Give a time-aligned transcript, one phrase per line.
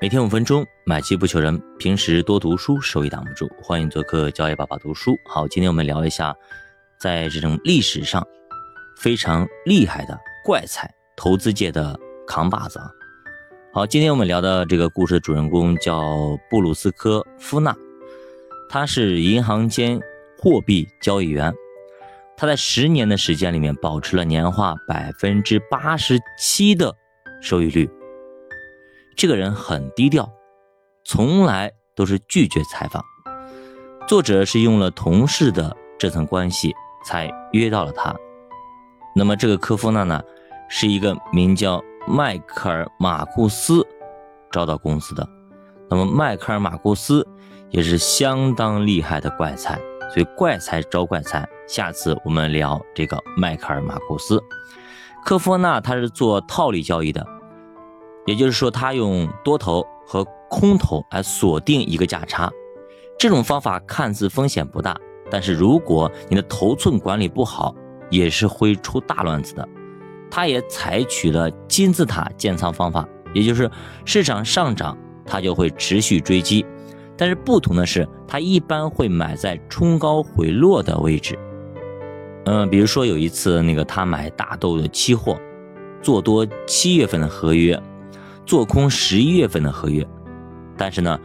[0.00, 1.62] 每天五分钟，买基不求人。
[1.78, 3.46] 平时多读书，收益挡不住。
[3.62, 5.14] 欢迎做客教育爸爸读书。
[5.26, 6.34] 好，今天我们聊一下，
[6.98, 8.26] 在这种历史上
[8.96, 12.90] 非常厉害的怪才，投资界的扛把子啊。
[13.74, 17.76] 好，今天我们聊的这个故事的主人公叫布鲁斯科夫纳，
[18.70, 20.00] 他是银行间
[20.38, 21.52] 货币交易员，
[22.38, 26.96] 他在十年的时间里面保持了年化百分之八十七的
[27.42, 27.86] 收益率。
[29.20, 30.32] 这个人很低调，
[31.04, 33.04] 从来都是拒绝采访。
[34.08, 38.16] 作者是用了同事的这层关系才约到了他。
[39.14, 40.22] 那么这个科夫纳呢，
[40.70, 41.82] 是一个名叫。
[42.08, 43.86] 迈克尔·马库斯
[44.50, 45.28] 招到公司的，
[45.90, 47.28] 那么迈克尔·马库斯
[47.68, 49.78] 也是相当厉害的怪才，
[50.14, 51.46] 所以怪才招怪才。
[51.68, 54.42] 下次我们聊这个迈克尔·马库斯。
[55.26, 57.24] 科夫纳他是做套利交易的，
[58.30, 62.48] 也就是说他用多头和空头来锁定一个价差。
[63.18, 64.96] 这种方法看似风险不大，
[65.28, 67.74] 但是如果你的头寸管理不好，
[68.08, 69.68] 也是会出大乱子的。
[70.30, 73.68] 他也采取了金字塔建仓方法，也就是
[74.04, 74.96] 市场上涨，
[75.26, 76.64] 他就会持续追击。
[77.16, 81.36] 但是不同的是，他一般会买在冲高回落的位置。
[82.44, 85.36] 嗯，比如说有一次，那个他买大豆的期货，
[86.00, 87.78] 做多七月份的合约，
[88.50, 90.04] 做空十一月份的合约。
[90.76, 91.16] 但是呢，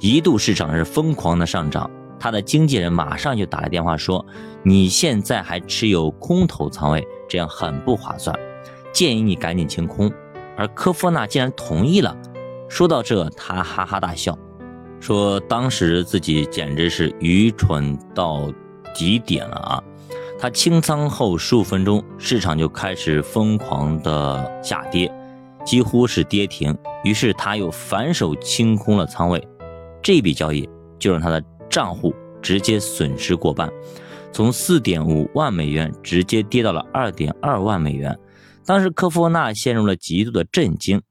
[0.00, 1.90] 一度市场是疯狂的上涨，
[2.20, 4.22] 他的经纪人马上就打来电话说
[4.62, 8.38] ：“你现在还持有空头仓位，这样很不划算。”
[8.92, 10.12] 建议你赶紧清空，
[10.58, 12.14] 而科夫纳竟然同意了。
[12.68, 14.38] 说到这，他哈哈大笑，
[15.00, 18.52] 说当时自己简直是愚蠢到
[18.94, 19.82] 极点了啊！
[20.38, 25.10] 他清仓后十五分钟，市场就开始疯狂的下跌，
[25.64, 26.76] 几乎是跌停。
[27.04, 29.46] 于是他又反手清空了仓位，
[30.02, 33.70] 这笔交易就让他的账户直接损失过半，
[34.32, 38.18] 从四点五万美元直接跌到了二点二万美元。
[38.66, 41.02] 当时科夫纳陷入了极度的震惊，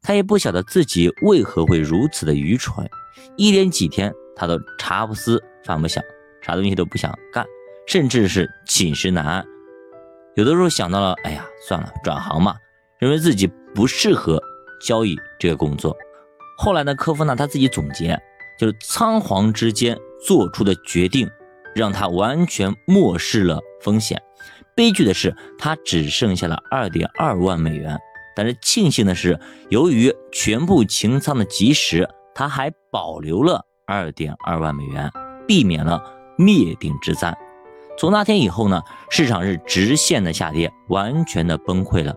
[0.00, 2.88] 他也不晓得自己为何会如此的愚蠢。
[3.36, 6.02] 一连几天，他都茶不思饭不想，
[6.40, 7.44] 啥东西都不想干，
[7.86, 9.44] 甚至是寝食难安。
[10.34, 12.56] 有的时候想到了，哎呀，算了，转行吧，
[13.02, 14.40] 认为自己不适合
[14.80, 15.96] 交易这个工作。
[16.56, 18.16] 后来呢，科夫纳他自己总结，
[18.56, 21.28] 就是仓皇之间做出的决定，
[21.74, 24.22] 让他完全漠视了风险。
[24.76, 27.98] 悲剧的是，他只剩下了二点二万美元。
[28.36, 35.10] 但是庆幸的是，由于全部清仓的及时，他还保留了二点二万美元，
[35.48, 36.00] 避免了
[36.38, 37.36] 灭顶之灾。
[37.98, 38.80] 从那天以后呢，
[39.10, 42.14] 市场是直线的下跌，完全的崩溃了。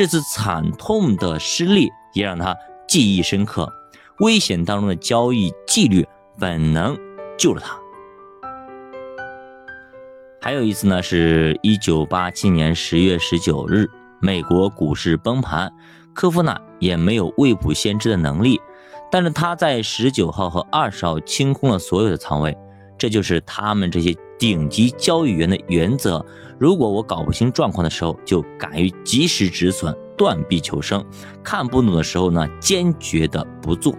[0.00, 2.56] 这次惨痛的失利也让他
[2.88, 3.70] 记忆深刻。
[4.20, 6.96] 危险当中的交易纪律本能
[7.36, 7.78] 救了他。
[10.40, 13.90] 还有一次呢，是一九八七年十月十九日，
[14.22, 15.70] 美国股市崩盘，
[16.14, 18.58] 科夫纳也没有未卜先知的能力，
[19.10, 22.56] 但是他在十九号和二十号清空了所有的仓位，
[23.00, 26.22] 这就是他们这些顶级交易员的原则。
[26.58, 31.00] 如果我搞不清状况的时候，就敢于及时止损，断臂求生；
[31.42, 33.94] 看不懂的时候呢，坚决的不做。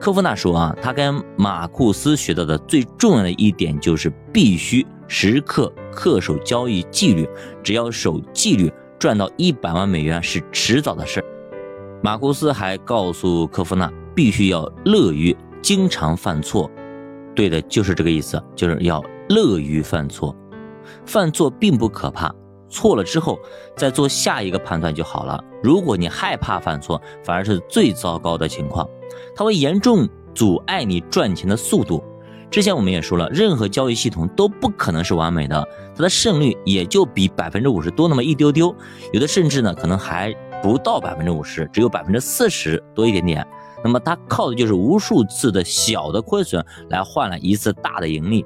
[0.00, 4.84] 科夫纳说啊，他跟马库斯学到的最重要的一点就是必须。
[5.06, 7.28] 时刻恪守交易纪律，
[7.62, 11.26] 只要守纪律，赚到一百万美元是迟早的事儿。
[12.02, 16.68] 马库斯还告诉科夫纳，必须要乐于经常犯错。
[17.34, 20.34] 对的，就是这个意思，就是要乐于犯错。
[21.06, 22.34] 犯错并不可怕，
[22.68, 23.38] 错了之后
[23.76, 25.42] 再做下一个判断就好了。
[25.62, 28.88] 如果你害怕犯错，反而是最糟糕的情况，
[29.34, 32.04] 它会严重阻碍你赚钱的速度。
[32.50, 38.72] 之前我们也说了，任何交易系统都不可能是完美的，它的胜率也就比百分之五十多那么一丢丢，
[39.12, 43.44] 有的甚至呢可能还不到百分之五十，只有百分之四十多一点点。
[43.84, 48.44] 那么它靠的就是无数次的小的亏损来换来一次大的盈利。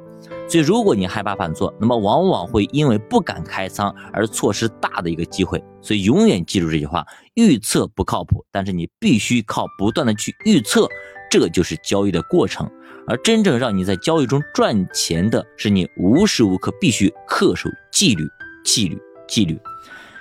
[0.48, 5.62] 所以如果你害怕犯错，那么往往会因为不敢开仓而错失大的一个机会。
[5.80, 10.88] 所以永远记住这句话：预测不靠谱，但是你必须靠不断的去预测，
[11.30, 12.68] 这就是交易的过程。
[13.06, 18.24] 而真正让你在交易中赚钱的是你无时无刻必须恪守纪律、
[18.64, 19.58] 纪律、纪律。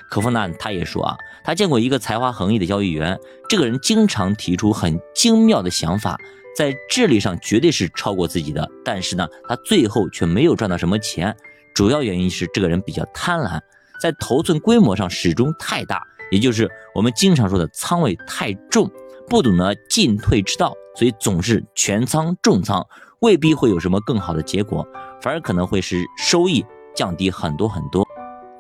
[0.10, 1.18] 可夫纳他也说啊，
[1.48, 3.18] 他见过一个才华横溢的交易员，
[3.48, 6.20] 这个人经常提出很精妙的想法，
[6.58, 11.34] 在智力上绝对是超过自己的，但是呢，他最后却没有赚到什么钱。
[11.74, 13.62] 主要原因是这个人比较贪婪，
[14.02, 18.92] 在头寸规模上始终太大，也就是我们经常说的仓位太重。
[19.30, 22.86] 不懂得进退之道，所以总是全仓重仓，
[23.22, 24.86] 未必会有什么更好的结果，
[25.22, 28.07] 反而可能会使收益降低很多很多。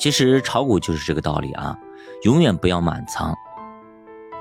[0.07, 1.77] 其实炒股就是这个道理啊，
[2.23, 3.35] 永远不要满仓。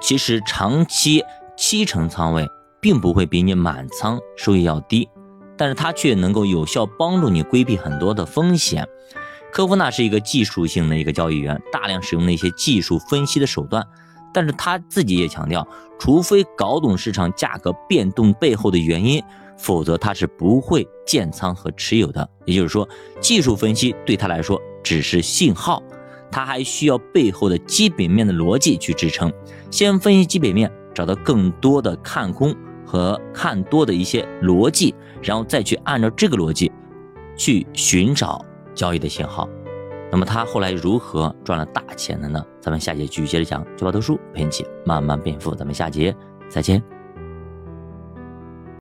[0.00, 1.24] 其实长期
[1.56, 2.46] 七成仓位，
[2.80, 5.08] 并不会比你满仓收益要低，
[5.56, 8.86] 但是它却能够有效帮助你规避很多的风险。
[9.50, 13.84] 科夫纳是一个技术性的一个交易员，大量使用那些技术分析的手段，
[14.32, 15.66] 但是他自己也强调，
[15.98, 19.20] 除非搞懂市场价格变动背后的原因，
[19.58, 22.30] 否则他是不会建仓和持有的。
[22.44, 22.88] 也就是说，
[23.20, 25.82] 技术分析对他来说只是信号，
[26.30, 29.32] 它还需要背后的基本面的逻辑去支撑。
[29.68, 32.54] 先分析基本面，找到更多的看空
[32.86, 36.70] 和看多的一些逻辑，然后再去按照这个逻辑
[37.36, 38.40] 去寻找。
[38.76, 39.48] 交易的信号，
[40.12, 42.40] 那么他后来如何赚了大钱的呢？
[42.60, 45.52] 咱们下节继续接着讲，九把读书陪你一起慢慢变富。
[45.52, 46.14] 咱们下节
[46.48, 46.95] 再见。